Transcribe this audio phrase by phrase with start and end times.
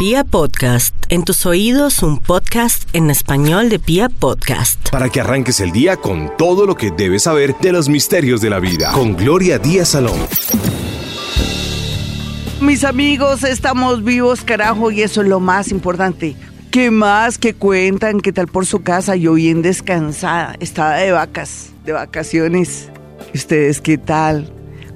[0.00, 4.88] Pia Podcast, en tus oídos un podcast en español de Pia Podcast.
[4.88, 8.48] Para que arranques el día con todo lo que debes saber de los misterios de
[8.48, 8.92] la vida.
[8.92, 10.18] Con Gloria Díaz Salón.
[12.62, 16.34] Mis amigos, estamos vivos, carajo, y eso es lo más importante.
[16.70, 18.20] ¿Qué más que cuentan?
[18.22, 19.16] ¿Qué tal por su casa?
[19.16, 22.88] Yo bien descansada, estaba de vacas, de vacaciones.
[23.34, 24.50] ¿Ustedes qué tal?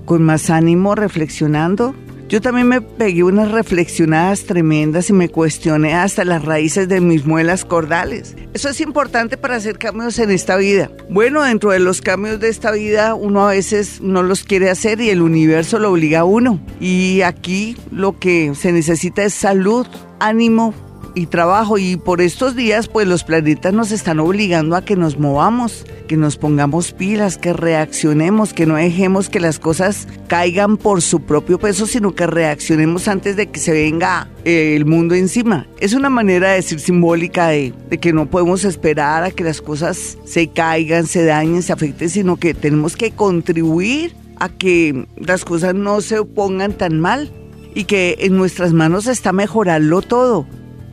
[0.07, 1.95] ¿Con más ánimo, reflexionando?
[2.35, 7.27] Yo también me pegué unas reflexionadas tremendas y me cuestioné hasta las raíces de mis
[7.27, 8.35] muelas cordales.
[8.55, 10.91] Eso es importante para hacer cambios en esta vida.
[11.09, 15.01] Bueno, dentro de los cambios de esta vida, uno a veces no los quiere hacer
[15.01, 16.61] y el universo lo obliga a uno.
[16.81, 19.87] Y aquí lo que se necesita es salud,
[20.19, 20.75] ánimo,
[21.15, 25.19] y trabajo y por estos días pues los planetas nos están obligando a que nos
[25.19, 31.03] movamos, que nos pongamos pilas, que reaccionemos, que no dejemos que las cosas caigan por
[31.03, 35.67] su propio peso, sino que reaccionemos antes de que se venga eh, el mundo encima.
[35.81, 39.61] Es una manera de decir simbólica de, de que no podemos esperar a que las
[39.61, 45.45] cosas se caigan, se dañen, se afecten, sino que tenemos que contribuir a que las
[45.45, 47.31] cosas no se pongan tan mal
[47.75, 50.47] y que en nuestras manos está mejorarlo todo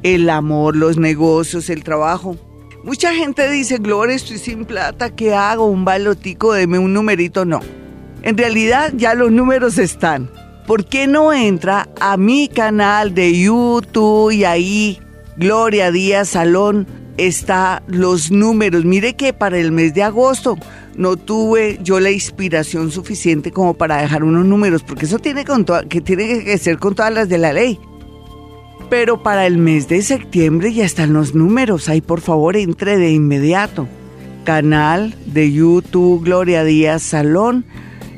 [0.04, 2.36] el amor, los negocios, el trabajo.
[2.84, 5.66] Mucha gente dice, Gloria, estoy sin plata, ¿qué hago?
[5.66, 7.46] Un balotico, deme un numerito.
[7.46, 7.60] No.
[8.24, 10.30] En realidad ya los números están.
[10.66, 15.00] ¿Por qué no entra a mi canal de YouTube y ahí,
[15.38, 18.86] Gloria Díaz Salón, está los números?
[18.86, 20.58] Mire que para el mes de agosto
[20.96, 25.46] no tuve yo la inspiración suficiente como para dejar unos números, porque eso tiene,
[25.90, 27.80] que, tiene que ser con todas las de la ley.
[28.92, 31.88] Pero para el mes de septiembre ya están los números.
[31.88, 33.88] Ahí por favor entre de inmediato.
[34.44, 37.64] Canal de YouTube Gloria Díaz Salón.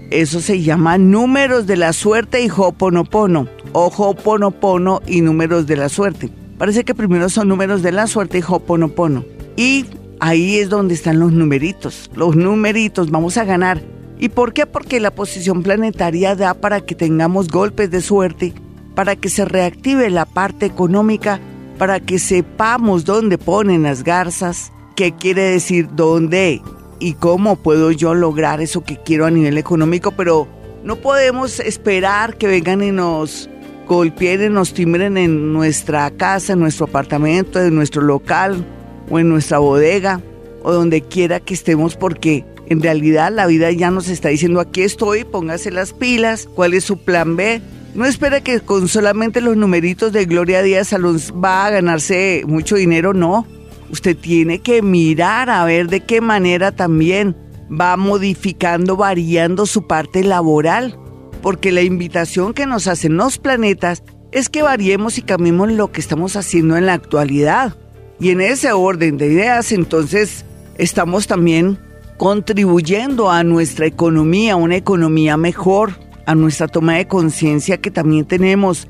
[0.10, 3.48] Eso se llama Números de la Suerte y Hoponopono.
[3.72, 6.32] O Hoponopono y Números de la Suerte.
[6.58, 9.26] Parece que primero son Números de la Suerte y Hoponopono.
[9.56, 9.86] Y
[10.20, 12.10] ahí es donde están los numeritos.
[12.16, 13.80] Los numeritos, vamos a ganar.
[14.18, 14.66] ¿Y por qué?
[14.66, 18.56] Porque la posición planetaria da para que tengamos golpes de suerte
[18.96, 21.40] para que se reactive la parte económica,
[21.78, 26.62] para que sepamos dónde ponen las garzas, qué quiere decir dónde
[27.00, 30.48] y cómo puedo yo lograr eso que quiero a nivel económico, pero
[30.84, 33.50] no podemos esperar que vengan y nos
[33.88, 38.66] golpeen nos timbren en nuestra casa, en nuestro apartamento, en nuestro local
[39.10, 40.22] o en nuestra bodega
[40.64, 44.82] o donde quiera que estemos porque en realidad la vida ya nos está diciendo aquí
[44.82, 47.62] estoy, póngase las pilas, cuál es su plan B,
[47.96, 52.76] no espera que con solamente los numeritos de Gloria Díaz Salón va a ganarse mucho
[52.76, 53.46] dinero, no.
[53.92, 57.36] Usted tiene que mirar a ver de qué manera también
[57.70, 60.98] va modificando, variando su parte laboral.
[61.44, 66.02] Porque la invitación que nos hacen los planetas es que variemos y cambiemos lo que
[66.02, 67.76] estamos haciendo en la actualidad.
[68.20, 70.46] Y en ese orden de ideas, entonces,
[70.78, 71.78] estamos también
[72.18, 75.94] contribuyendo a nuestra economía, una economía mejor,
[76.26, 78.88] a nuestra toma de conciencia que también tenemos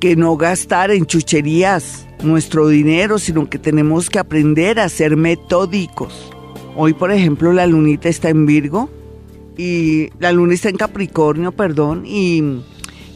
[0.00, 6.32] que no gastar en chucherías nuestro dinero, sino que tenemos que aprender a ser metódicos.
[6.76, 8.88] Hoy, por ejemplo, la lunita está en Virgo
[9.56, 12.62] y la luna está en Capricornio, perdón, y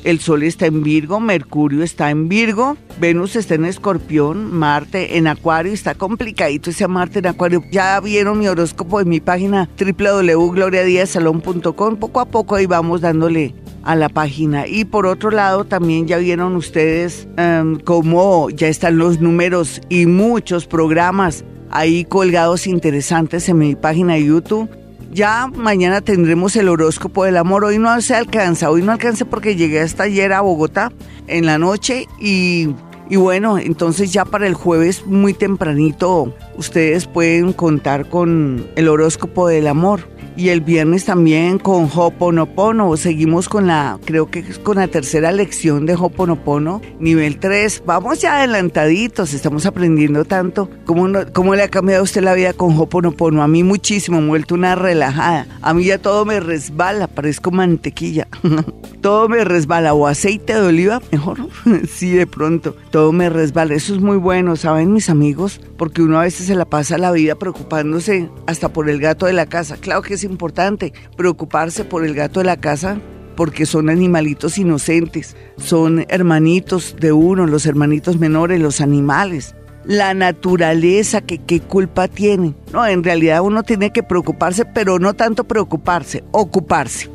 [0.05, 5.27] el Sol está en Virgo, Mercurio está en Virgo, Venus está en Escorpión, Marte en
[5.27, 7.63] Acuario, está complicadito ese Marte en Acuario.
[7.71, 13.55] Ya vieron mi horóscopo en mi página www.gloriadiazalón.com, poco a poco ahí vamos dándole
[13.85, 14.67] a la página.
[14.67, 20.07] Y por otro lado, también ya vieron ustedes um, cómo ya están los números y
[20.07, 24.69] muchos programas ahí colgados interesantes en mi página de YouTube
[25.13, 27.65] ya mañana tendremos el horóscopo del amor.
[27.65, 30.91] Hoy no se alcanza, hoy no alcanza porque llegué hasta ayer a Bogotá
[31.27, 32.71] en la noche y,
[33.09, 39.49] y bueno, entonces ya para el jueves muy tempranito ustedes pueden contar con el horóscopo
[39.49, 42.97] del amor y el viernes también con Hoponopono.
[42.97, 47.83] Seguimos con la, creo que es con la tercera lección de Hoponopono, nivel 3.
[47.87, 50.69] Vamos ya adelantaditos, estamos aprendiendo tanto.
[50.85, 53.43] ¿Cómo, ¿Cómo le ha cambiado usted la vida con Hoponopono?
[53.43, 55.47] A mí muchísimo, me he vuelto una relajada.
[55.61, 58.29] A mí ya todo me resbala, parezco mantequilla.
[59.01, 61.49] todo me resbala, o aceite de oliva, mejor.
[61.93, 63.75] sí, de pronto, todo me resbala.
[63.75, 65.61] Eso es muy bueno, ¿saben mis amigos?
[65.77, 69.33] Porque uno a veces se la pasa la vida preocupándose hasta por el gato de
[69.33, 69.77] la casa.
[69.77, 72.99] Claro que importante preocuparse por el gato de la casa
[73.37, 79.55] porque son animalitos inocentes, son hermanitos de uno, los hermanitos menores, los animales.
[79.85, 82.55] La naturaleza, que qué culpa tiene.
[82.73, 87.11] No, en realidad uno tiene que preocuparse, pero no tanto preocuparse, ocuparse.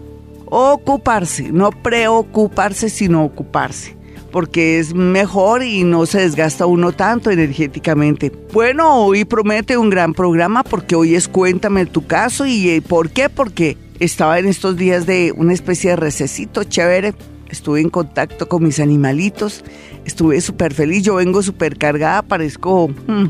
[0.50, 3.97] Ocuparse, no preocuparse, sino ocuparse.
[4.32, 8.32] Porque es mejor y no se desgasta uno tanto energéticamente.
[8.54, 13.10] Bueno, hoy promete un gran programa porque hoy es Cuéntame tu caso y eh, ¿por
[13.10, 13.30] qué?
[13.30, 17.14] Porque estaba en estos días de una especie de recesito chévere.
[17.50, 19.64] Estuve en contacto con mis animalitos,
[20.04, 23.28] estuve súper feliz, yo vengo súper cargada, parezco, hmm,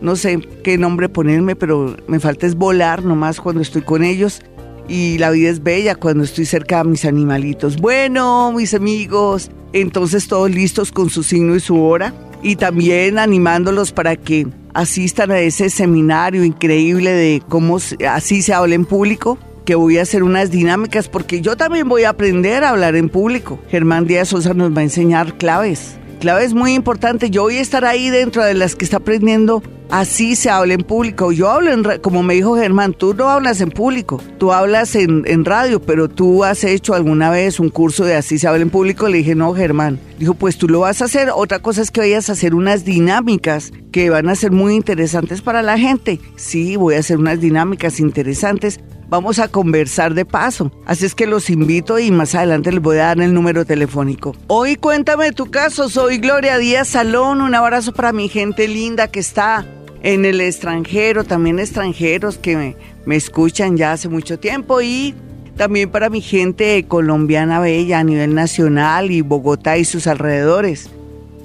[0.00, 4.40] no sé qué nombre ponerme, pero me falta es volar nomás cuando estoy con ellos
[4.88, 7.76] y la vida es bella cuando estoy cerca de mis animalitos.
[7.76, 13.92] Bueno, mis amigos, entonces todos listos con su signo y su hora y también animándolos
[13.92, 17.78] para que asistan a ese seminario increíble de cómo
[18.08, 22.04] así se habla en público que voy a hacer unas dinámicas porque yo también voy
[22.04, 23.58] a aprender a hablar en público.
[23.68, 25.98] Germán Díaz Sosa nos va a enseñar claves.
[26.20, 27.30] Claves muy importantes.
[27.30, 30.82] Yo voy a estar ahí dentro de las que está aprendiendo así se habla en
[30.82, 31.32] público.
[31.32, 35.22] Yo hablo, en, como me dijo Germán, tú no hablas en público, tú hablas en,
[35.26, 38.70] en, radio, pero tú has hecho alguna vez un curso de así se habla en
[38.70, 39.08] público.
[39.08, 39.98] Le dije, no, Germán.
[40.18, 41.30] Dijo, pues tú lo vas a hacer.
[41.34, 45.42] Otra cosa es que vayas a hacer unas dinámicas que van a ser muy interesantes
[45.42, 46.20] para la gente.
[46.36, 50.72] Sí, voy a hacer unas dinámicas interesantes vamos a conversar de paso.
[50.86, 54.34] Así es que los invito y más adelante les voy a dar el número telefónico.
[54.48, 59.20] Hoy cuéntame tu caso, soy Gloria Díaz Salón, un abrazo para mi gente linda que
[59.20, 59.66] está
[60.02, 62.76] en el extranjero, también extranjeros que
[63.06, 65.14] me, escuchan ya hace mucho tiempo y
[65.56, 70.90] también para mi gente colombiana bella a nivel nacional y Bogotá y sus alrededores.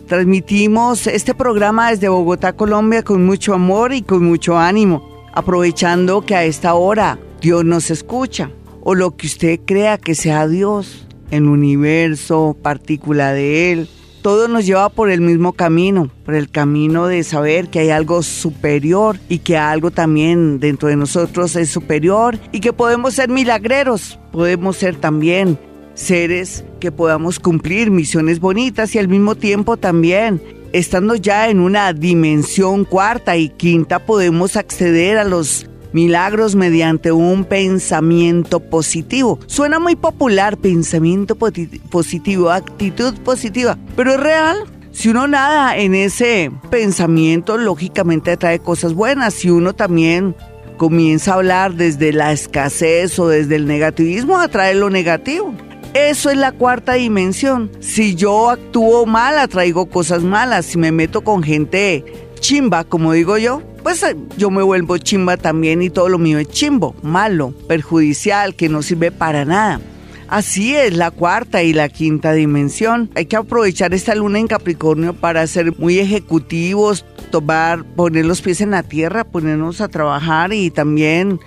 [0.07, 6.35] Transmitimos este programa desde Bogotá, Colombia, con mucho amor y con mucho ánimo, aprovechando que
[6.35, 8.51] a esta hora Dios nos escucha,
[8.81, 13.89] o lo que usted crea que sea Dios, el universo, partícula de Él,
[14.21, 18.21] todo nos lleva por el mismo camino, por el camino de saber que hay algo
[18.21, 24.19] superior y que algo también dentro de nosotros es superior y que podemos ser milagreros,
[24.31, 25.57] podemos ser también
[25.95, 30.39] seres que podamos cumplir misiones bonitas y al mismo tiempo también
[30.73, 37.45] estando ya en una dimensión cuarta y quinta podemos acceder a los milagros mediante un
[37.45, 39.39] pensamiento positivo.
[39.47, 44.57] Suena muy popular, pensamiento positivo, actitud positiva, pero es real.
[44.91, 49.33] Si uno nada en ese pensamiento, lógicamente trae cosas buenas.
[49.33, 50.35] Si uno también
[50.77, 55.53] comienza a hablar desde la escasez o desde el negativismo, atrae lo negativo.
[55.93, 57.69] Eso es la cuarta dimensión.
[57.81, 60.65] Si yo actúo mal, atraigo cosas malas.
[60.65, 62.03] Si me meto con gente
[62.39, 66.39] chimba, como digo yo, pues eh, yo me vuelvo chimba también y todo lo mío
[66.39, 69.81] es chimbo, malo, perjudicial, que no sirve para nada.
[70.27, 73.09] Así es la cuarta y la quinta dimensión.
[73.15, 78.61] Hay que aprovechar esta luna en Capricornio para ser muy ejecutivos, tomar, poner los pies
[78.61, 81.39] en la tierra, ponernos a trabajar y también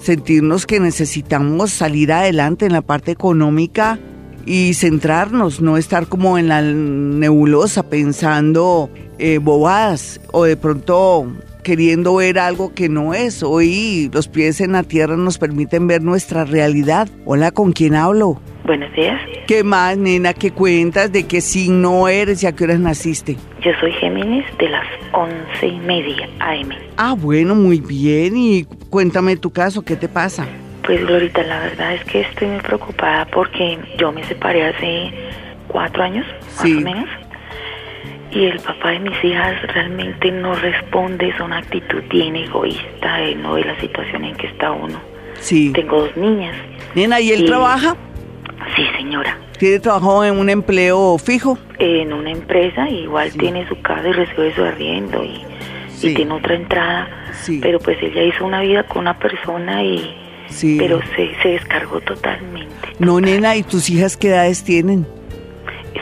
[0.00, 3.98] sentirnos que necesitamos salir adelante en la parte económica
[4.46, 8.88] y centrarnos, no estar como en la nebulosa pensando
[9.18, 11.26] eh, bobadas o de pronto
[11.62, 13.42] queriendo ver algo que no es.
[13.42, 17.08] Hoy los pies en la tierra nos permiten ver nuestra realidad.
[17.24, 18.40] Hola, ¿con quién hablo?
[18.64, 19.20] Buenos días.
[19.46, 20.34] ¿Qué más, nena?
[20.34, 21.10] ¿Qué cuentas?
[21.10, 23.36] ¿De qué signo eres y a qué horas naciste?
[23.62, 26.70] Yo soy Géminis de las once y media AM.
[26.96, 28.36] Ah, bueno, muy bien.
[28.36, 30.46] Y cuéntame tu caso, ¿qué te pasa?
[30.84, 35.12] Pues, Glorita, la verdad es que estoy muy preocupada porque yo me separé hace
[35.68, 36.26] cuatro años,
[36.56, 37.08] más o menos
[38.30, 43.34] y el papá de mis hijas realmente no responde, es una actitud bien egoísta, eh,
[43.34, 45.00] no de la situación en que está uno.
[45.40, 45.72] Sí.
[45.72, 46.54] Tengo dos niñas.
[46.94, 47.96] Nena, ¿y él trabaja?
[48.76, 49.38] Sí, señora.
[49.58, 51.58] ¿Tiene trabajo en un empleo fijo?
[51.78, 55.42] En una empresa, igual tiene su casa y recibe su arriendo y,
[56.02, 57.08] y tiene otra entrada.
[57.32, 57.60] Sí.
[57.62, 60.14] Pero pues ella hizo una vida con una persona y...
[60.48, 60.76] Sí.
[60.78, 62.88] Pero se, se descargó totalmente.
[62.98, 65.06] No, nena, ¿y tus hijas qué edades tienen?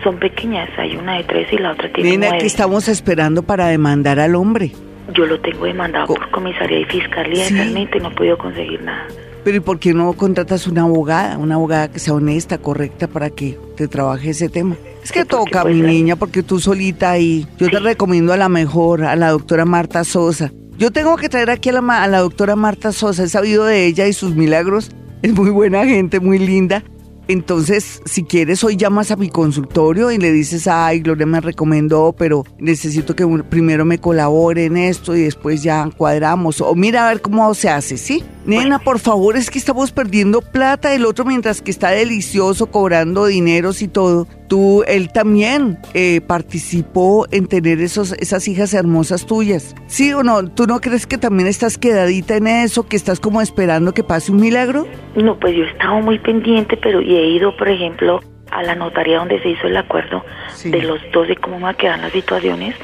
[0.02, 2.38] Son pequeñas, hay una de tres y la otra tiene Nena, nueve.
[2.40, 4.72] ¿qué estamos esperando para demandar al hombre?
[5.14, 9.06] Yo lo tengo demandado por comisaría y fiscalía, realmente no he podido conseguir nada.
[9.44, 13.30] Pero ¿y por qué no contratas una abogada, una abogada que sea honesta, correcta, para
[13.30, 14.74] que te trabaje ese tema?
[15.04, 18.48] Es que toca, pues, mi niña, porque tú solita y yo te recomiendo a la
[18.48, 20.50] mejor, a la doctora Marta Sosa.
[20.78, 23.86] Yo tengo que traer aquí a la, a la doctora Marta Sosa, he sabido de
[23.86, 24.90] ella y sus milagros.
[25.22, 26.82] Es muy buena gente, muy linda.
[27.28, 32.14] Entonces, si quieres, hoy llamas a mi consultorio y le dices, ay, Gloria me recomendó,
[32.16, 36.60] pero necesito que primero me colabore en esto y después ya cuadramos.
[36.60, 38.22] O mira a ver cómo se hace, ¿sí?
[38.44, 40.94] Nena, por favor, es que estamos perdiendo plata.
[40.94, 47.26] El otro, mientras que está delicioso, cobrando dineros y todo, tú, él también eh, participó
[47.30, 49.74] en tener esos, esas hijas hermosas tuyas.
[49.86, 50.48] ¿Sí o no?
[50.48, 54.32] ¿Tú no crees que también estás quedadita en eso, que estás como esperando que pase
[54.32, 54.86] un milagro?
[55.14, 58.74] No, pues yo he estado muy pendiente, pero y he ido, por ejemplo, a la
[58.74, 60.24] notaría donde se hizo el acuerdo
[60.64, 62.74] de los dos de cómo van a quedar las situaciones,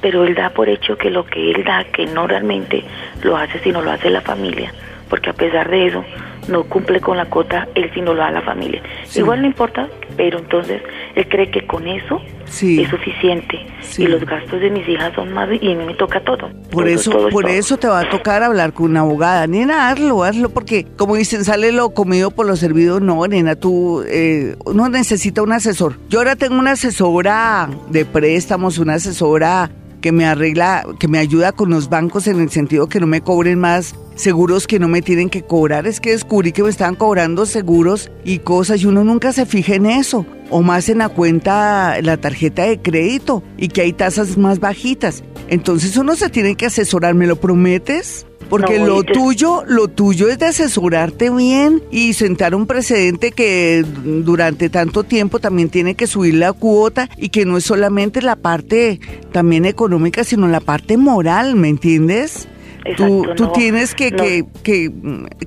[0.00, 2.84] pero él da por hecho que lo que él da, que no realmente
[3.22, 4.72] lo hace, sino lo hace la familia,
[5.08, 6.04] porque a pesar de eso,
[6.48, 8.82] no cumple con la cuota, él sí no lo da a la familia.
[9.14, 10.82] Igual no importa, pero entonces
[11.14, 13.66] él cree que con eso es suficiente
[13.98, 16.50] y los gastos de mis hijas son más y a mí me toca todo.
[16.70, 19.46] Por eso, por eso te va a tocar hablar con una abogada.
[19.46, 23.00] Nena, hazlo, hazlo, porque como dicen, sale lo comido por lo servido.
[23.00, 25.94] No, nena, tú eh, no necesita un asesor.
[26.08, 31.52] Yo ahora tengo una asesora de préstamos, una asesora que me arregla, que me ayuda
[31.52, 35.02] con los bancos en el sentido que no me cobren más seguros que no me
[35.02, 35.86] tienen que cobrar.
[35.86, 39.74] Es que descubrí que me estaban cobrando seguros y cosas y uno nunca se fija
[39.74, 40.26] en eso.
[40.50, 45.22] O más en la cuenta, la tarjeta de crédito y que hay tasas más bajitas.
[45.48, 48.27] Entonces uno se tiene que asesorar, ¿me lo prometes?
[48.48, 54.70] Porque lo tuyo, lo tuyo es de asesorarte bien y sentar un precedente que durante
[54.70, 59.00] tanto tiempo también tiene que subir la cuota y que no es solamente la parte
[59.32, 62.48] también económica, sino la parte moral, ¿me entiendes?
[62.96, 64.90] tú, tú tienes que, que, que,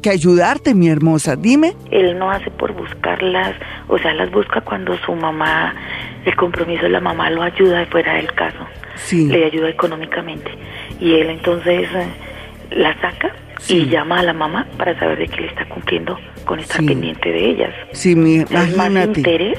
[0.02, 1.36] que, ayudarte, mi hermosa.
[1.36, 1.74] Dime.
[1.92, 3.56] Él no hace por buscarlas,
[3.88, 5.74] o sea, las busca cuando su mamá,
[6.26, 8.60] el compromiso de la mamá lo ayuda fuera del caso.
[8.96, 9.28] Sí.
[9.28, 10.52] Le ayuda económicamente.
[11.00, 12.08] Y él entonces eh,
[12.72, 13.34] la saca
[13.68, 17.32] y llama a la mamá para saber de que le está cumpliendo con estar pendiente
[17.32, 17.74] de ellas.
[17.92, 18.44] Sí, mi,
[18.76, 19.58] más interés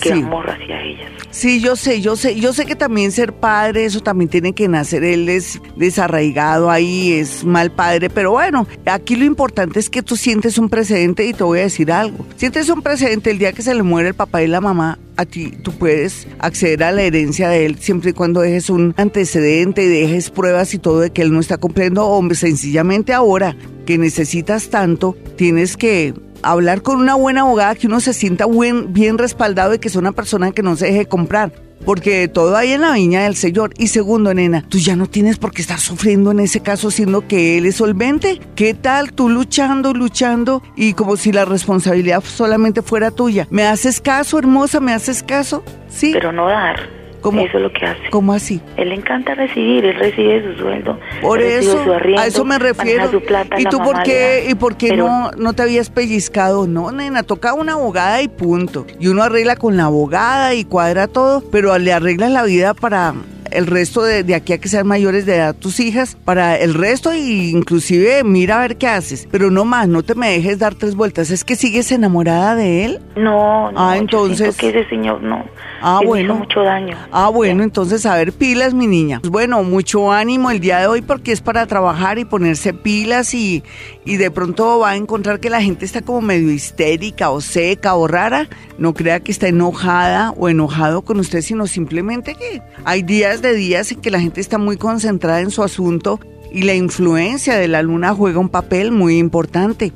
[0.00, 1.10] que amor hacia ellas.
[1.30, 4.68] Sí, yo sé, yo sé, yo sé que también ser padre, eso también tiene que
[4.68, 10.02] nacer, él es desarraigado ahí, es mal padre, pero bueno, aquí lo importante es que
[10.02, 12.26] tú sientes un precedente y te voy a decir algo.
[12.36, 15.24] Sientes un precedente el día que se le muere el papá y la mamá, a
[15.24, 19.84] ti tú puedes acceder a la herencia de él siempre y cuando dejes un antecedente
[19.84, 23.98] y dejes pruebas y todo de que él no está cumpliendo o sencillamente ahora que
[23.98, 29.18] necesitas tanto, tienes que hablar con una buena abogada que uno se sienta buen, bien
[29.18, 31.52] respaldado y que sea una persona que no se deje comprar.
[31.84, 33.74] Porque todo hay en la viña del Señor.
[33.76, 37.26] Y segundo, nena, tú ya no tienes por qué estar sufriendo en ese caso, siendo
[37.26, 38.40] que Él es solvente.
[38.54, 43.46] ¿Qué tal tú luchando, luchando y como si la responsabilidad solamente fuera tuya?
[43.50, 44.80] ¿Me haces caso, hermosa?
[44.80, 45.62] ¿Me haces caso?
[45.88, 46.10] Sí.
[46.14, 47.03] Pero no dar.
[47.32, 48.10] Eso es lo que hace.
[48.10, 48.60] ¿Cómo así?
[48.76, 50.98] Él le encanta recibir, él recibe su sueldo.
[51.20, 51.84] Por eso,
[52.18, 53.10] a eso me refiero.
[53.58, 56.66] ¿Y tú por qué, y por qué no, no te habías pellizcado?
[56.66, 58.86] No, nena, toca una abogada y punto.
[58.98, 63.14] Y uno arregla con la abogada y cuadra todo, pero le arreglas la vida para
[63.54, 67.12] el resto de, aquí a que sean mayores de edad tus hijas, para el resto
[67.12, 70.74] e inclusive mira a ver qué haces, pero no más, no te me dejes dar
[70.74, 73.00] tres vueltas, es que sigues enamorada de él.
[73.16, 75.44] No, no, ah, entonces que ese señor no.
[75.80, 76.36] Ah, bueno.
[76.36, 76.96] mucho daño.
[77.12, 79.20] Ah, bueno, entonces a ver, pilas, mi niña.
[79.20, 83.34] Pues bueno, mucho ánimo el día de hoy porque es para trabajar y ponerse pilas
[83.34, 83.62] y,
[84.04, 87.94] y de pronto va a encontrar que la gente está como medio histérica o seca
[87.94, 88.48] o rara.
[88.78, 93.54] No crea que está enojada o enojado con usted, sino simplemente que hay días de
[93.54, 96.20] días en que la gente está muy concentrada en su asunto
[96.52, 99.92] y la influencia de la luna juega un papel muy importante.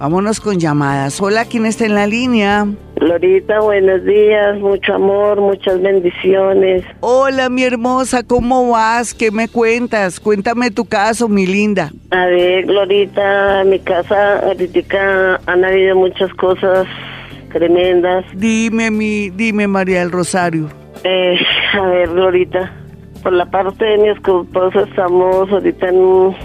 [0.00, 1.20] Vámonos con llamadas.
[1.20, 2.66] Hola, ¿quién está en la línea?
[2.96, 6.82] Lorita, buenos días, mucho amor, muchas bendiciones.
[7.00, 9.12] Hola, mi hermosa, ¿cómo vas?
[9.12, 10.18] ¿Qué me cuentas?
[10.18, 11.92] Cuéntame tu caso, mi linda.
[12.12, 16.86] A ver, Glorita, mi casa, ahorita han habido muchas cosas
[17.52, 18.24] tremendas.
[18.36, 20.68] Dime, mi, dime, María del Rosario.
[21.04, 21.36] Eh,
[21.74, 22.72] a ver, Glorita,
[23.22, 26.36] por la parte de mi esposo estamos ahorita en un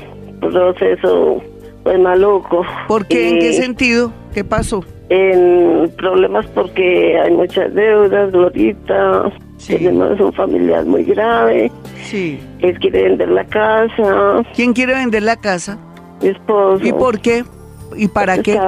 [0.42, 1.42] proceso
[1.86, 2.66] pues maluco.
[2.88, 3.30] ¿Por qué?
[3.30, 4.12] ¿En qué sentido?
[4.34, 4.84] ¿Qué pasó?
[5.10, 9.32] En problemas porque hay muchas deudas, Glorita.
[9.68, 11.72] Tenemos un familiar muy grave.
[12.04, 12.40] Sí.
[12.62, 14.44] Él quiere vender la casa.
[14.56, 15.78] ¿Quién quiere vender la casa?
[16.24, 16.84] Mi esposo.
[16.84, 17.44] ¿Y por qué?
[17.96, 18.60] ¿Y para qué?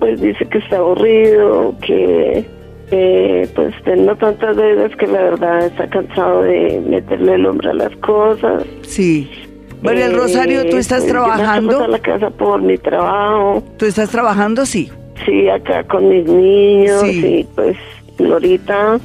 [0.00, 2.44] pues dice que está aburrido, que
[2.90, 7.74] eh, pues tengo tantas deudas que la verdad está cansado de meterle el hombro a
[7.74, 8.64] las cosas.
[8.82, 9.47] Sí.
[9.82, 11.84] María el Rosario, ¿tú estás pues, trabajando?
[11.84, 13.62] a la casa por mi trabajo.
[13.76, 14.66] ¿Tú estás trabajando?
[14.66, 14.90] Sí.
[15.24, 17.02] Sí, acá con mis niños.
[17.02, 17.26] Sí.
[17.26, 17.76] Y pues
[18.18, 18.98] ahorita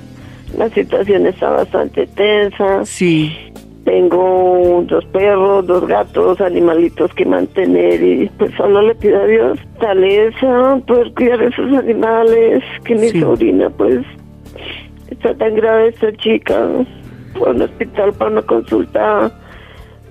[0.57, 2.85] la situación está bastante tensa.
[2.85, 3.35] Sí.
[3.85, 9.59] Tengo dos perros, dos gatos, animalitos que mantener y pues solo le pido a Dios
[9.79, 13.99] taleza, poder cuidar esos animales, que mi sobrina pues
[15.09, 16.65] está tan grave esta chica,
[17.37, 19.31] fue a un hospital para una consulta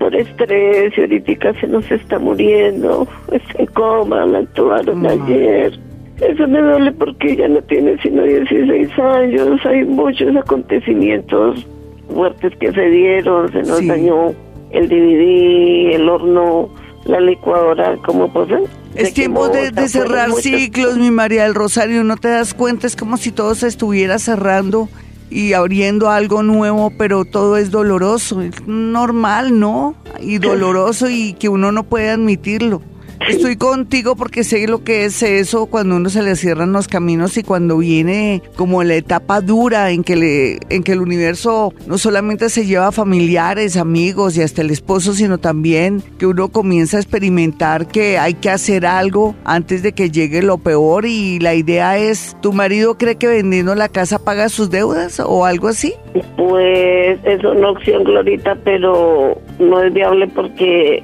[0.02, 5.78] por estrés y ahorita se nos está muriendo, está en coma, la entubaron ayer.
[6.20, 11.64] Eso me duele porque ella no tiene sino 16 años, hay muchos acontecimientos
[12.12, 14.32] fuertes que se dieron, se nos dañó
[14.72, 16.68] el DVD, el horno,
[17.04, 18.48] la licuadora, como pues
[18.96, 22.02] Es tiempo de, cerrar ciclos, mi María del Rosario.
[22.02, 24.88] No te das cuenta, es como si todo se estuviera cerrando
[25.32, 28.42] y abriendo algo nuevo, pero todo es doloroso.
[28.42, 29.94] Es normal, ¿no?
[30.20, 32.82] Y doloroso y que uno no puede admitirlo.
[33.28, 37.36] Estoy contigo porque sé lo que es eso cuando uno se le cierran los caminos
[37.36, 41.98] y cuando viene como la etapa dura en que le, en que el universo no
[41.98, 46.96] solamente se lleva a familiares, amigos y hasta el esposo, sino también que uno comienza
[46.96, 51.54] a experimentar que hay que hacer algo antes de que llegue lo peor y la
[51.54, 55.94] idea es, ¿tu marido cree que vendiendo la casa paga sus deudas o algo así?
[56.36, 61.02] Pues es una opción, Glorita, pero no es viable porque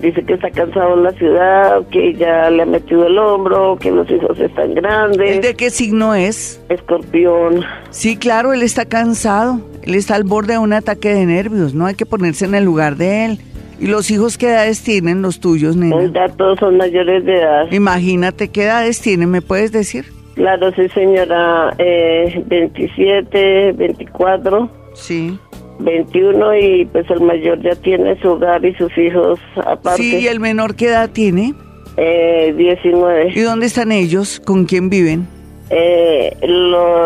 [0.00, 3.90] dice que está cansado en la ciudad, que ya le ha metido el hombro, que
[3.90, 5.42] los hijos están grandes.
[5.42, 6.62] ¿De qué signo es?
[6.68, 7.64] Escorpión.
[7.90, 9.60] Sí, claro, él está cansado.
[9.82, 11.86] Él está al borde de un ataque de nervios, ¿no?
[11.86, 13.40] Hay que ponerse en el lugar de él.
[13.78, 15.96] ¿Y los hijos qué edades tienen los tuyos, nena?
[16.12, 17.70] Ya todos son mayores de edad.
[17.70, 19.30] Imagínate, ¿qué edades tienen?
[19.30, 20.06] ¿Me puedes decir?
[20.34, 21.74] Claro, sí, señora.
[21.78, 24.70] Eh, 27, 24.
[24.94, 25.38] Sí.
[25.78, 30.02] 21 y pues el mayor ya tiene su hogar y sus hijos aparte.
[30.02, 31.54] Sí, ¿y el menor qué edad tiene?
[31.96, 33.32] Eh, 19.
[33.34, 34.40] ¿Y dónde están ellos?
[34.44, 35.26] ¿Con quién viven?
[35.70, 36.36] Eh,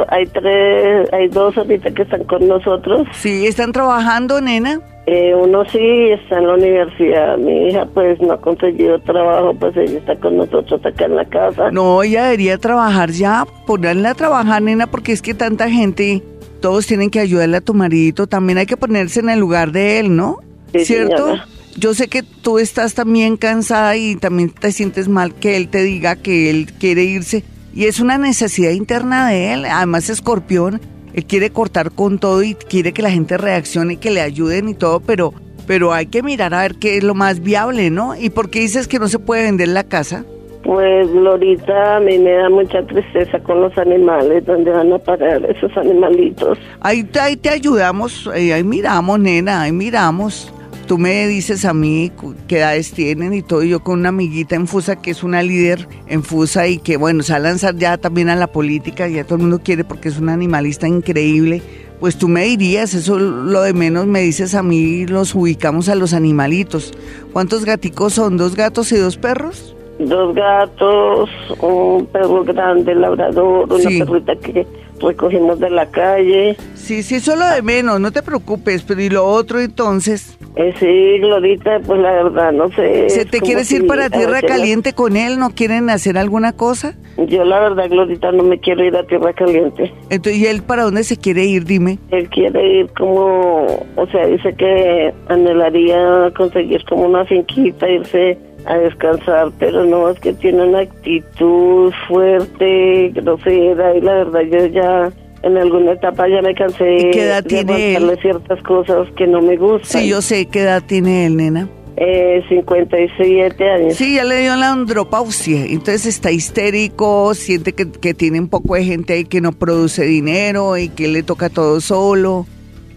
[0.09, 3.07] hay tres, hay dos ahorita que están con nosotros.
[3.13, 4.81] Sí, ¿están trabajando, nena?
[5.07, 7.39] Eh, uno sí está en la universidad.
[7.39, 11.25] Mi hija pues no ha conseguido trabajo, pues ella está con nosotros acá en la
[11.25, 11.71] casa.
[11.71, 16.23] No, ella debería trabajar ya, ponerle a trabajar, nena, porque es que tanta gente
[16.61, 19.99] todos tienen que ayudarle a tu maridito, también hay que ponerse en el lugar de
[19.99, 20.39] él, ¿no?
[20.85, 21.37] ¿Cierto?
[21.77, 25.83] Yo sé que tú estás también cansada y también te sientes mal que él te
[25.83, 27.45] diga que él quiere irse.
[27.75, 29.65] Y es una necesidad interna de él.
[29.65, 30.81] Además, escorpión,
[31.15, 34.69] él quiere cortar con todo y quiere que la gente reaccione y que le ayuden
[34.69, 35.33] y todo, pero,
[35.67, 38.17] pero hay que mirar a ver qué es lo más viable, ¿no?
[38.17, 40.25] ¿Y por qué dices que no se puede vender la casa?
[40.63, 45.45] Pues Lorita, a mí me da mucha tristeza con los animales, donde van a parar
[45.47, 46.59] esos animalitos.
[46.81, 50.53] Ahí, te ayudamos, ahí, ahí miramos, nena, ahí miramos.
[50.87, 52.11] Tú me dices a mí
[52.49, 55.87] qué edades tienen y todo, yo con una amiguita en Fusa que es una líder
[56.09, 59.23] en Fusa y que bueno, se va a lanzar ya también a la política, ya
[59.23, 61.63] todo el mundo quiere porque es una animalista increíble.
[62.01, 65.95] Pues tú me dirías, eso lo de menos me dices a mí, los ubicamos a
[65.95, 66.93] los animalitos.
[67.33, 68.37] ¿Cuántos gaticos son?
[68.37, 69.77] ¿Dos gatos y dos perros?
[70.09, 74.67] Dos gatos, un perro grande, labrador, una perrita que
[75.01, 76.57] recogimos de la calle.
[76.75, 80.37] Sí, sí, solo de menos, no te preocupes, pero ¿y lo otro entonces?
[80.57, 83.09] Eh, sí, Glorita, pues la verdad, no sé.
[83.09, 85.39] ¿Se te quieres ir para Tierra Caliente con él?
[85.39, 86.97] ¿No quieren hacer alguna cosa?
[87.29, 89.93] Yo la verdad, Glorita, no me quiero ir a Tierra Caliente.
[90.11, 91.99] Entonces, ¿y él para dónde se quiere ir, dime?
[92.11, 98.77] Él quiere ir como, o sea, dice que anhelaría conseguir como una finquita, irse a
[98.77, 105.13] descansar, pero no, es que tiene una actitud fuerte, grosera, y la verdad yo ya
[105.43, 108.19] en alguna etapa ya me cansé ¿Y qué edad tiene él?
[108.21, 110.03] ciertas cosas que no me gustan.
[110.03, 111.69] Sí, yo sé qué edad tiene él, nena.
[111.97, 113.95] Eh, 57 años.
[113.95, 118.75] Sí, ya le dio la andropausia, entonces está histérico, siente que, que tiene un poco
[118.75, 122.47] de gente ahí que no produce dinero y que le toca todo solo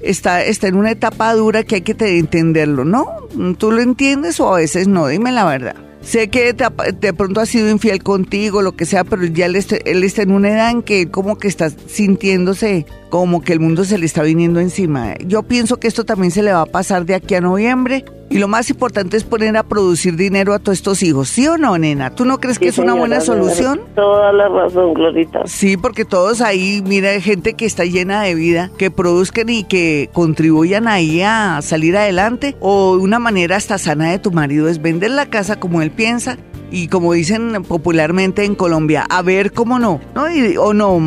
[0.03, 3.07] está, está en una etapa dura que hay que entenderlo, ¿no?
[3.57, 5.07] ¿Tú lo entiendes o a veces no?
[5.07, 5.75] Dime la verdad.
[6.01, 9.77] Sé que de pronto ha sido infiel contigo, lo que sea, pero ya él está,
[9.77, 13.83] él está en una edad en que como que está sintiéndose como que el mundo
[13.83, 15.13] se le está viniendo encima.
[15.23, 18.39] Yo pienso que esto también se le va a pasar de aquí a noviembre y
[18.39, 21.77] lo más importante es poner a producir dinero a todos estos hijos, ¿sí o no,
[21.77, 22.15] nena?
[22.15, 23.81] ¿Tú no crees que es una buena solución?
[23.93, 25.43] Toda la razón, Glorita.
[25.45, 29.63] Sí, porque todos ahí, mira, hay gente que está llena de vida, que produzcan y
[29.63, 32.55] que contribuyan ahí a salir adelante.
[32.61, 36.39] O una manera hasta sana de tu marido es vender la casa como él piensa
[36.73, 40.23] y como dicen popularmente en Colombia, a ver cómo no, ¿no?
[40.59, 40.97] o no,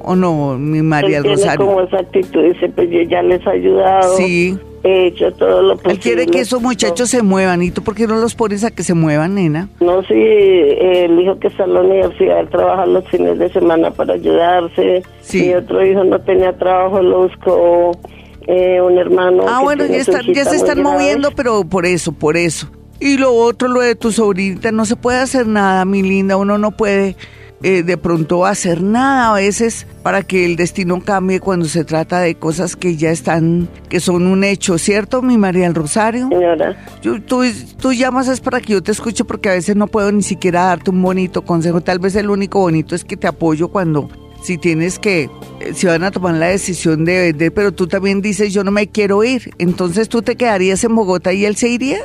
[0.00, 1.66] o no, mi María Él Rosario.
[1.66, 4.16] como esa actitud, dice, pues yo ya les he ayudado.
[4.16, 4.56] Sí.
[4.84, 5.94] He hecho todo lo posible.
[5.94, 7.60] Él quiere que esos muchachos se muevan.
[7.60, 9.68] ¿Y tú por qué no los pones a que se muevan, nena?
[9.80, 13.90] No, sí, el hijo que está en la universidad, él trabaja los fines de semana
[13.90, 15.02] para ayudarse.
[15.22, 15.42] Sí.
[15.42, 17.98] Mi otro hijo no tenía trabajo, lo buscó
[18.46, 19.42] eh, un hermano.
[19.48, 22.70] Ah, bueno, ya, ya se están moviendo, pero por eso, por eso.
[23.00, 26.58] Y lo otro, lo de tu sobrinita, no se puede hacer nada, mi linda, uno
[26.58, 27.16] no puede
[27.62, 32.20] eh, de pronto hacer nada a veces para que el destino cambie cuando se trata
[32.20, 36.28] de cosas que ya están, que son un hecho, ¿cierto, mi María del Rosario?
[36.28, 36.76] Señora.
[37.00, 37.44] Yo, tú,
[37.80, 40.64] tú llamas es para que yo te escuche porque a veces no puedo ni siquiera
[40.64, 44.10] darte un bonito consejo, tal vez el único bonito es que te apoyo cuando
[44.42, 45.30] si tienes que,
[45.60, 48.70] eh, si van a tomar la decisión de vender, pero tú también dices yo no
[48.70, 52.00] me quiero ir, entonces tú te quedarías en Bogotá y él se iría.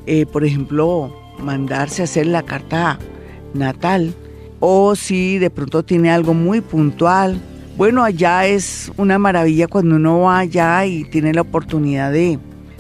[0.06, 3.00] eh, por ejemplo, mandarse a hacer la carta
[3.54, 4.14] natal
[4.60, 7.40] o si de pronto tiene algo muy puntual.
[7.78, 12.38] Bueno, allá es una maravilla cuando uno va allá y tiene la oportunidad de,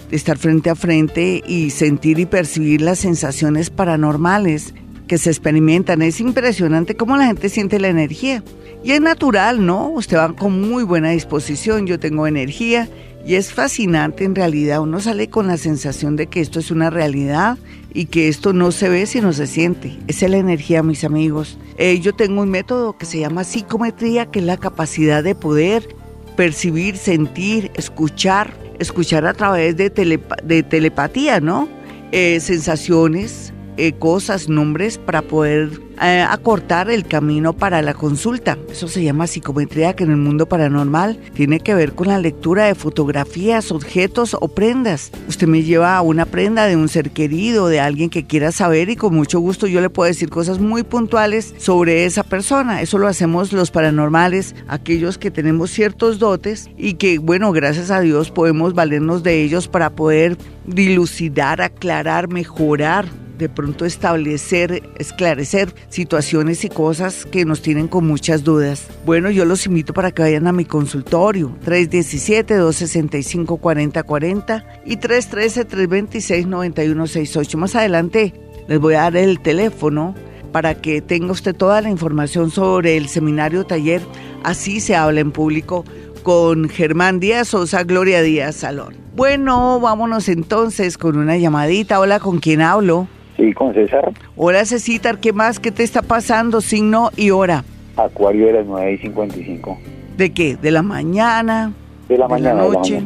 [0.09, 4.73] de estar frente a frente y sentir y percibir las sensaciones paranormales
[5.11, 6.01] que se experimentan.
[6.01, 8.45] Es impresionante cómo la gente siente la energía.
[8.81, 9.89] Y es natural, ¿no?
[9.89, 12.87] Usted va con muy buena disposición, yo tengo energía
[13.27, 14.79] y es fascinante en realidad.
[14.79, 17.57] Uno sale con la sensación de que esto es una realidad
[17.93, 19.99] y que esto no se ve sino se siente.
[20.07, 21.57] Esa es la energía, mis amigos.
[21.77, 25.89] Eh, yo tengo un método que se llama psicometría, que es la capacidad de poder
[26.37, 31.67] percibir, sentir, escuchar, escuchar a través de, de telepatía, ¿no?
[32.13, 38.55] Eh, sensaciones, eh, cosas, nombres para poder eh, acortar el camino para la consulta.
[38.71, 42.65] Eso se llama psicometría que en el mundo paranormal tiene que ver con la lectura
[42.65, 45.09] de fotografías, objetos o prendas.
[45.27, 48.89] Usted me lleva a una prenda de un ser querido, de alguien que quiera saber
[48.91, 52.83] y con mucho gusto yo le puedo decir cosas muy puntuales sobre esa persona.
[52.83, 57.99] Eso lo hacemos los paranormales, aquellos que tenemos ciertos dotes y que, bueno, gracias a
[57.99, 63.05] Dios podemos valernos de ellos para poder dilucidar, aclarar, mejorar
[63.41, 68.85] de pronto establecer, esclarecer situaciones y cosas que nos tienen con muchas dudas.
[69.03, 77.57] Bueno, yo los invito para que vayan a mi consultorio, 317-265-4040 y 313-326-9168.
[77.57, 78.35] Más adelante
[78.67, 80.13] les voy a dar el teléfono
[80.51, 84.03] para que tenga usted toda la información sobre el seminario taller.
[84.43, 85.83] Así se habla en público
[86.21, 88.95] con Germán Díaz Sosa, Gloria Díaz Salón.
[89.15, 91.99] Bueno, vámonos entonces con una llamadita.
[91.99, 93.07] Hola, ¿con quién hablo?
[93.41, 94.11] Sí, con César.
[94.35, 95.59] Hola, Cecitar, ¿qué más?
[95.59, 96.61] ¿Qué te está pasando?
[96.61, 97.63] Signo y hora.
[97.97, 99.79] Acuario de las 9 y 55.
[100.15, 100.55] ¿De qué?
[100.57, 101.73] ¿De la mañana?
[102.07, 102.61] De la mañana.
[102.61, 103.01] noche.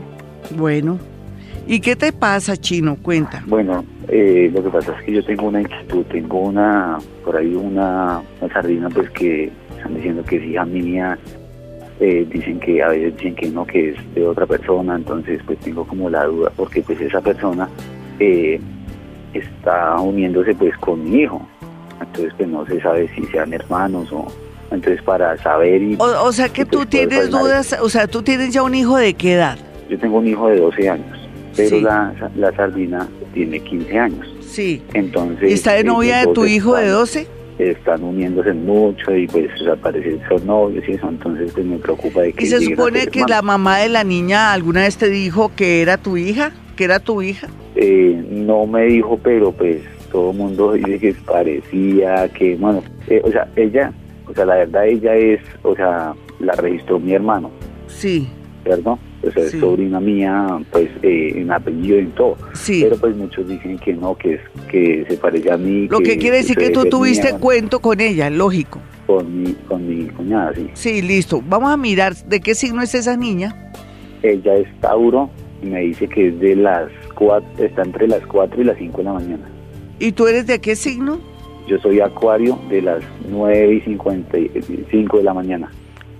[0.58, 1.00] Bueno.
[1.68, 2.98] ¿Y qué te pasa, Chino?
[3.02, 3.46] Cuenta.
[3.48, 7.56] Bueno, eh, lo que pasa es que yo tengo una inquietud, tengo una, por ahí
[7.56, 8.22] una,
[8.52, 11.18] sardina, pues que están diciendo que es hija mía,
[12.02, 15.58] eh, dicen que a veces dicen que no, que es de otra persona, entonces pues
[15.60, 17.70] tengo como la duda, porque pues esa persona
[18.20, 18.60] eh,
[19.40, 21.46] está uniéndose pues con mi hijo.
[22.00, 24.28] Entonces pues no se sabe si sean hermanos o...
[24.72, 25.96] Entonces para saber y...
[26.00, 29.34] O, sea que tú tienes dudas, o sea, tú tienes ya un hijo de qué
[29.34, 29.58] edad?
[29.90, 34.28] Yo tengo un hijo de 12 años, pero la, la sardina tiene 15 años.
[34.42, 34.82] Sí.
[34.94, 35.52] Entonces...
[35.52, 37.28] ¿Y está de novia de tu hijo de 12?
[37.60, 42.22] están uniéndose mucho y pues o parece son novios y eso, entonces pues me preocupa
[42.22, 42.44] de que...
[42.44, 45.98] ¿Y se supone que la mamá de la niña alguna vez te dijo que era
[45.98, 46.52] tu hija?
[46.76, 47.48] ¿Que era tu hija?
[47.76, 53.22] Eh, no me dijo, pero pues todo el mundo dice que parecía, que bueno, eh,
[53.24, 53.92] o sea, ella,
[54.28, 57.52] o sea, la verdad ella es, o sea, la registró mi hermano.
[57.88, 58.30] Sí.
[58.64, 58.98] ¿Cierto?
[59.22, 62.38] O sea, es sobrina mía, pues, eh, en apellido y en todo.
[62.54, 62.82] Sí.
[62.84, 65.88] Pero pues muchos dicen que no, que es que se parece a mí.
[65.90, 68.80] Lo que, quiere decir que tú tuviste cuento con ella, lógico.
[69.06, 70.70] Con mi, con mi cuñada, sí.
[70.74, 71.44] Sí, listo.
[71.48, 73.72] Vamos a mirar de qué signo es esa niña.
[74.24, 75.30] Ella es Tauro
[75.66, 76.90] y me dice que es de las
[77.58, 79.50] está entre las 4 y las 5 de la mañana.
[80.00, 81.20] ¿Y tú eres de qué signo?
[81.68, 85.72] Yo soy Acuario de las 9 y 55 de la mañana.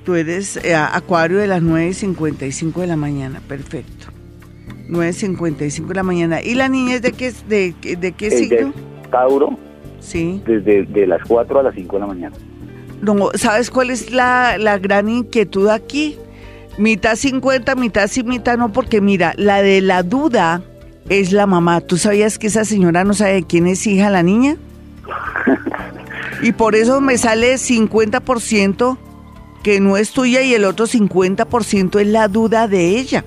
[0.04, 4.08] Tú eres eh, Acuario de las 9 y 55 de la mañana, perfecto.
[4.90, 6.42] 9.55 de la mañana.
[6.44, 8.72] ¿Y la niña es de qué, de, de qué signo?
[9.10, 9.58] Tauro.
[10.00, 10.42] Sí.
[10.46, 12.36] Desde de las 4 a las 5 de la mañana.
[13.02, 16.18] No, ¿sabes cuál es la, la gran inquietud aquí?
[16.78, 20.62] Mitad 50, mitad sí, mitad no, porque mira, la de la duda
[21.10, 21.82] es la mamá.
[21.82, 24.58] ¿Tú sabías que esa señora no sabe de quién es hija la niña?
[26.42, 28.98] y por eso me sale 50%
[29.64, 33.26] que no es tuya y el otro 50% es la duda de ella.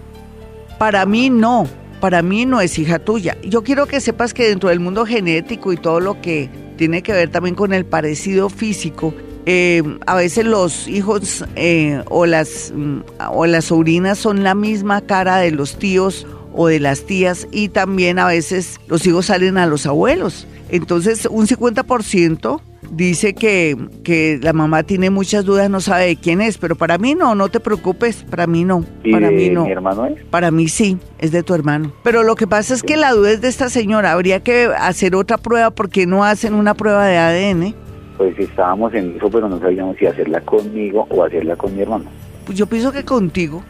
[0.78, 1.66] Para mí no,
[2.00, 3.36] para mí no es hija tuya.
[3.42, 7.12] Yo quiero que sepas que dentro del mundo genético y todo lo que tiene que
[7.12, 9.14] ver también con el parecido físico,
[9.50, 12.98] eh, a veces los hijos eh, o, las, mm,
[13.30, 17.70] o las sobrinas son la misma cara de los tíos o de las tías y
[17.70, 20.46] también a veces los hijos salen a los abuelos.
[20.68, 26.42] Entonces un 50% dice que, que, la mamá tiene muchas dudas, no sabe de quién
[26.42, 28.84] es, pero para mí no, no te preocupes, para mí no.
[29.10, 29.64] para mí no.
[29.64, 30.22] mi hermano es?
[30.26, 31.90] Para mí sí, es de tu hermano.
[32.04, 35.14] Pero lo que pasa es que la duda es de esta señora, habría que hacer
[35.14, 37.87] otra prueba porque no hacen una prueba de ADN.
[38.18, 42.04] Pues estábamos en eso, pero no sabíamos si hacerla conmigo o hacerla con mi hermano.
[42.44, 43.62] Pues yo pienso que contigo,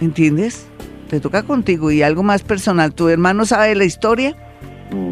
[0.00, 0.68] ¿entiendes?
[1.08, 2.94] Te toca contigo y algo más personal.
[2.94, 4.36] ¿Tu hermano sabe la historia?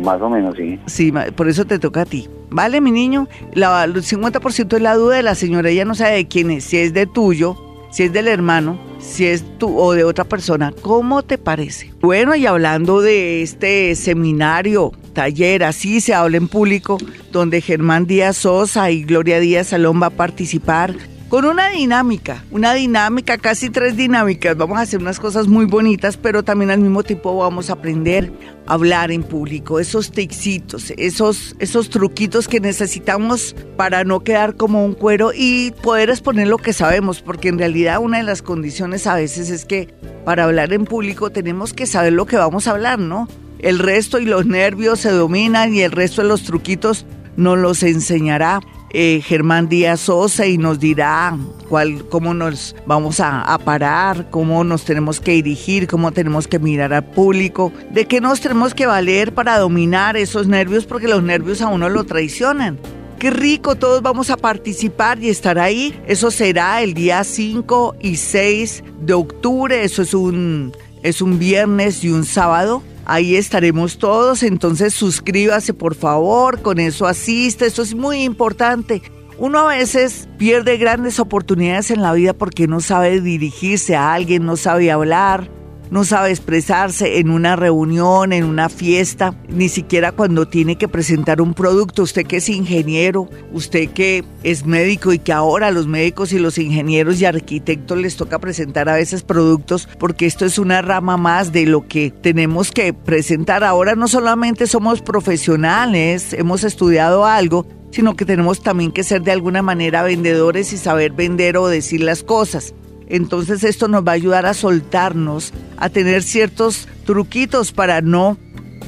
[0.04, 0.78] Más o menos, sí.
[0.86, 2.28] Sí, por eso te toca a ti.
[2.50, 5.70] Vale, mi niño, la, el 50% es la duda de la señora.
[5.70, 7.56] Ella no sabe de quién es, si es de tuyo,
[7.92, 10.72] si es del hermano, si es tú o de otra persona.
[10.80, 11.92] ¿Cómo te parece?
[12.00, 16.96] Bueno, y hablando de este seminario, taller, así se habla en público,
[17.30, 20.94] donde Germán Díaz Sosa y Gloria Díaz Salón va a participar
[21.32, 24.54] con una dinámica, una dinámica, casi tres dinámicas.
[24.54, 28.30] Vamos a hacer unas cosas muy bonitas, pero también al mismo tiempo vamos a aprender
[28.66, 34.84] a hablar en público, esos tixitos, esos, esos truquitos que necesitamos para no quedar como
[34.84, 39.06] un cuero y poder exponer lo que sabemos, porque en realidad una de las condiciones
[39.06, 39.88] a veces es que
[40.26, 43.26] para hablar en público tenemos que saber lo que vamos a hablar, ¿no?
[43.58, 47.06] El resto y los nervios se dominan y el resto de los truquitos
[47.38, 48.60] nos los enseñará
[48.92, 51.36] eh, Germán Díaz Sosa y nos dirá
[51.68, 56.92] cuál, cómo nos vamos a, parar, cómo nos tenemos que dirigir, cómo tenemos que mirar
[56.92, 61.62] al público, de qué nos tenemos que valer para dominar esos nervios, porque los nervios
[61.62, 62.78] a uno lo traicionan.
[63.18, 65.98] Qué rico, todos vamos a participar y estar ahí.
[66.06, 72.04] Eso será el día 5 y 6 de octubre, eso es un, es un viernes
[72.04, 72.82] y un sábado.
[73.04, 79.02] Ahí estaremos todos, entonces suscríbase por favor, con eso asiste, eso es muy importante.
[79.38, 84.44] Uno a veces pierde grandes oportunidades en la vida porque no sabe dirigirse a alguien,
[84.44, 85.50] no sabe hablar,
[85.92, 91.42] no sabe expresarse en una reunión, en una fiesta, ni siquiera cuando tiene que presentar
[91.42, 92.02] un producto.
[92.02, 96.56] Usted que es ingeniero, usted que es médico y que ahora los médicos y los
[96.56, 101.52] ingenieros y arquitectos les toca presentar a veces productos porque esto es una rama más
[101.52, 103.62] de lo que tenemos que presentar.
[103.62, 109.32] Ahora no solamente somos profesionales, hemos estudiado algo, sino que tenemos también que ser de
[109.32, 112.72] alguna manera vendedores y saber vender o decir las cosas.
[113.12, 118.38] Entonces esto nos va a ayudar a soltarnos, a tener ciertos truquitos para no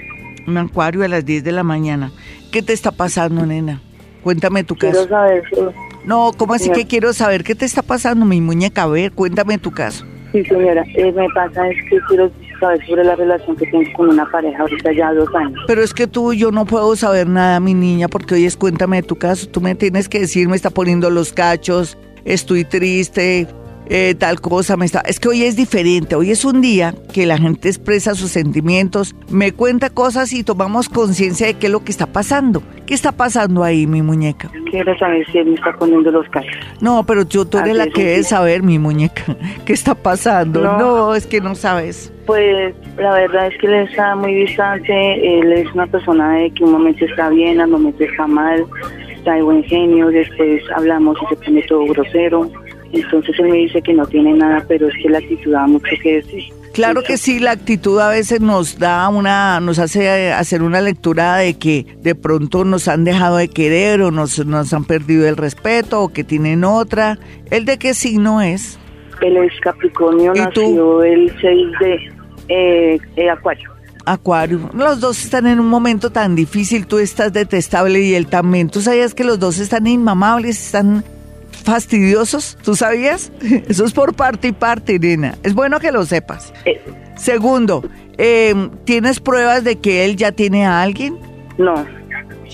[0.45, 2.12] Un Acuario a las 10 de la mañana.
[2.51, 3.79] ¿Qué te está pasando, nena?
[4.23, 4.91] Cuéntame tu caso.
[4.91, 5.43] Quiero saber.
[6.03, 8.84] No, ¿cómo así que quiero saber qué te está pasando, mi muñeca?
[8.84, 10.05] A ver, cuéntame tu caso.
[10.34, 10.84] Sí, señora.
[10.95, 12.29] Eh, me pasa es que quiero
[12.88, 15.60] sobre la relación que tengo con una pareja ahorita ya dos años.
[15.67, 18.97] Pero es que tú, yo no puedo saber nada, mi niña, porque hoy es cuéntame
[18.97, 19.47] de tu caso.
[19.47, 23.47] Tú me tienes que decir, me está poniendo los cachos, estoy triste,
[23.89, 25.02] eh, tal cosa me está.
[25.02, 26.15] Es que hoy es diferente.
[26.15, 30.88] Hoy es un día que la gente expresa sus sentimientos, me cuenta cosas y tomamos
[30.88, 32.63] conciencia de qué es lo que está pasando.
[32.86, 34.50] ¿Qué está pasando ahí, mi muñeca?
[34.70, 36.26] Quiero saber si él me está poniendo los.
[36.80, 39.36] No, pero yo, tú eres la que debe saber, mi muñeca.
[39.65, 40.62] ¿Qué está pasando?
[40.62, 41.15] No.
[41.15, 42.13] es que no sabes.
[42.26, 45.39] Pues la verdad es que él está muy distante.
[45.39, 48.65] Él es una persona de que un momento está bien, al momento está mal,
[49.13, 50.08] está de buen genio.
[50.08, 52.50] Después hablamos y se pone todo grosero
[52.93, 55.91] entonces él me dice que no tiene nada, pero es que la actitud da mucho
[56.01, 56.43] que decir.
[56.73, 61.36] Claro que sí, la actitud a veces nos da una, nos hace hacer una lectura
[61.36, 65.36] de que de pronto nos han dejado de querer o nos, nos han perdido el
[65.36, 67.19] respeto o que tienen otra.
[67.49, 68.80] ¿El de qué signo es?
[69.21, 71.67] Él es Capricornio, nació el 6
[72.47, 73.69] de eh, Acuario.
[74.06, 74.69] Acuario.
[74.73, 78.69] Los dos están en un momento tan difícil, tú estás detestable y él también.
[78.69, 81.04] ¿Tú sabías que los dos están inmamables, están
[81.63, 83.32] fastidiosos, ¿tú sabías?
[83.67, 85.36] Eso es por parte y parte, nena.
[85.43, 86.54] Es bueno que lo sepas.
[86.65, 86.82] Eh.
[87.15, 87.84] Segundo,
[88.17, 91.17] em, ¿tienes pruebas de que él ya tiene a alguien?
[91.58, 91.86] No,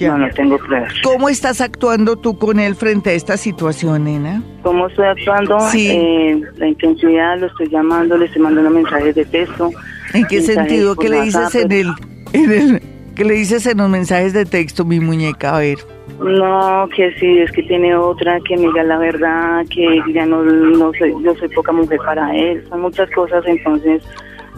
[0.01, 0.93] no, no tengo pruebas.
[1.03, 4.43] ¿Cómo estás actuando tú con él frente a esta situación, nena?
[4.63, 5.59] ¿Cómo estoy actuando?
[5.71, 5.89] Sí.
[5.89, 9.71] Eh, la intensidad, lo estoy llamando, le estoy mandando mensajes de texto.
[10.13, 10.95] ¿En qué sentido?
[10.95, 11.93] ¿Qué le dices en el,
[12.33, 12.81] en el,
[13.15, 15.55] qué le dices en los mensajes de texto, mi muñeca?
[15.55, 15.77] A ver.
[16.19, 20.43] No, que sí, es que tiene otra, que me diga la verdad, que ya no,
[20.43, 24.03] no soy, yo soy poca mujer para él, son muchas cosas, entonces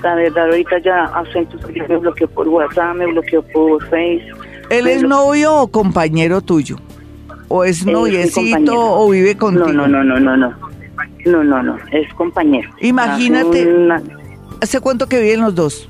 [0.01, 4.45] la verdad ahorita ya acento me bloqueó por WhatsApp, me bloqueó por Facebook.
[4.69, 6.77] ¿Él es novio o compañero tuyo?
[7.49, 9.67] ¿O es noviecito o vive contigo?
[9.73, 10.55] No, no, no, no, no,
[11.25, 12.69] no, no, no, es compañero.
[12.79, 13.67] Imagínate,
[14.61, 15.89] ¿hace cuánto que viven los dos?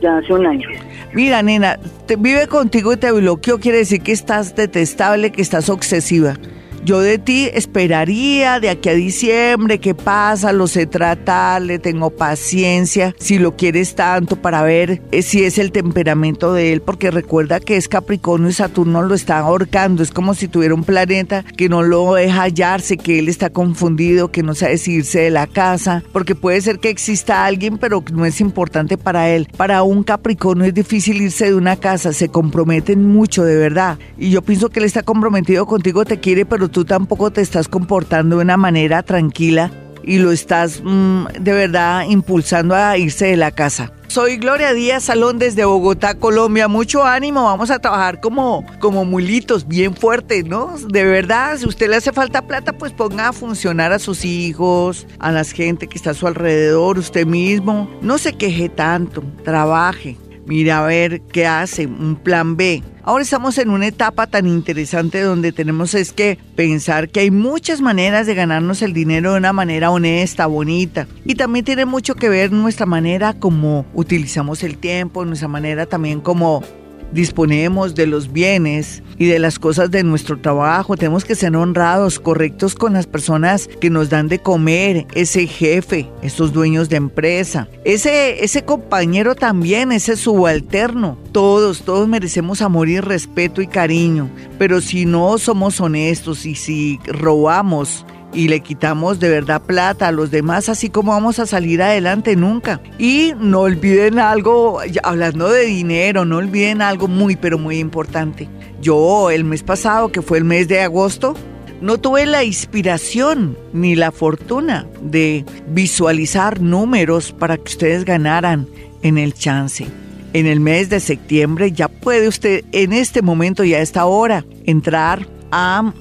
[0.00, 0.68] Ya hace un año.
[1.12, 5.68] Mira, nena, te vive contigo y te bloqueó, quiere decir que estás detestable, que estás
[5.68, 6.36] obsesiva.
[6.82, 12.08] Yo de ti esperaría de aquí a diciembre, qué pasa, lo sé tratar, le tengo
[12.08, 17.10] paciencia, si lo quieres tanto para ver eh, si es el temperamento de él, porque
[17.10, 21.44] recuerda que es Capricornio y Saturno lo está ahorcando, es como si tuviera un planeta
[21.54, 25.46] que no lo deja hallarse, que él está confundido, que no sabe decidirse de la
[25.46, 29.48] casa, porque puede ser que exista alguien, pero no es importante para él.
[29.54, 34.30] Para un Capricornio es difícil irse de una casa, se comprometen mucho de verdad, y
[34.30, 38.36] yo pienso que él está comprometido contigo, te quiere, pero tú tampoco te estás comportando
[38.36, 39.70] de una manera tranquila
[40.02, 43.92] y lo estás mm, de verdad impulsando a irse de la casa.
[44.08, 46.66] Soy Gloria Díaz Salón desde Bogotá, Colombia.
[46.66, 50.74] Mucho ánimo, vamos a trabajar como, como mulitos, bien fuertes, ¿no?
[50.88, 55.06] De verdad, si usted le hace falta plata, pues ponga a funcionar a sus hijos,
[55.20, 57.88] a la gente que está a su alrededor, usted mismo.
[58.02, 60.16] No se queje tanto, trabaje.
[60.50, 62.82] Mira a ver qué hace, un plan B.
[63.04, 67.80] Ahora estamos en una etapa tan interesante donde tenemos es que pensar que hay muchas
[67.80, 71.06] maneras de ganarnos el dinero de una manera honesta, bonita.
[71.24, 76.20] Y también tiene mucho que ver nuestra manera como utilizamos el tiempo, nuestra manera también
[76.20, 76.64] como
[77.12, 80.96] disponemos de los bienes y de las cosas de nuestro trabajo.
[80.96, 86.08] Tenemos que ser honrados, correctos con las personas que nos dan de comer, ese jefe,
[86.22, 91.18] esos dueños de empresa, ese, ese compañero también, ese subalterno.
[91.32, 94.30] Todos, todos merecemos amor y respeto y cariño.
[94.58, 100.12] Pero si no somos honestos y si robamos, y le quitamos de verdad plata a
[100.12, 102.80] los demás, así como vamos a salir adelante nunca.
[102.98, 108.48] Y no olviden algo, hablando de dinero, no olviden algo muy, pero muy importante.
[108.80, 111.34] Yo el mes pasado, que fue el mes de agosto,
[111.80, 118.66] no tuve la inspiración ni la fortuna de visualizar números para que ustedes ganaran
[119.02, 119.86] en el chance.
[120.32, 124.44] En el mes de septiembre ya puede usted en este momento y a esta hora
[124.64, 125.26] entrar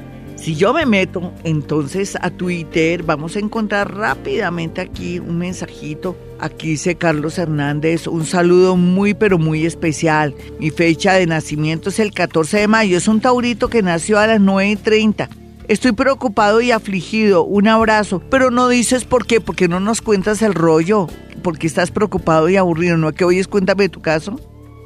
[0.43, 6.17] Si yo me meto entonces a Twitter, vamos a encontrar rápidamente aquí un mensajito.
[6.37, 10.35] Aquí dice Carlos Hernández, un saludo muy pero muy especial.
[10.59, 14.27] Mi fecha de nacimiento es el 14 de mayo, es un taurito que nació a
[14.27, 15.29] las 9.30.
[15.69, 20.41] Estoy preocupado y afligido, un abrazo, pero no dices por qué, porque no nos cuentas
[20.41, 21.07] el rollo,
[21.41, 23.13] porque estás preocupado y aburrido, ¿no?
[23.13, 24.37] Que oyes, cuéntame tu caso,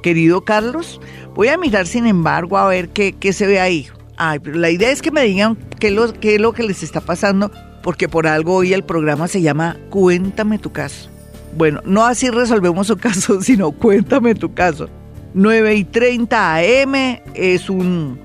[0.04, 1.02] querido Carlos.
[1.34, 3.88] Voy a mirar, sin embargo, a ver qué, qué se ve ahí.
[4.18, 7.02] Ay, pero la idea es que me digan qué, lo, es lo que les está
[7.02, 7.52] pasando,
[7.84, 11.10] porque por algo hoy el programa se llama Cuéntame tu caso.
[11.56, 14.90] Bueno, no así resolvemos su caso, sino cuéntame tu caso.
[15.36, 18.20] 9 y 30 AM es un,